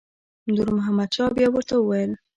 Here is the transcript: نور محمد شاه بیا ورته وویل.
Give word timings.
نور 0.55 0.67
محمد 0.77 1.09
شاه 1.15 1.31
بیا 1.35 1.47
ورته 1.51 1.75
وویل. 1.77 2.11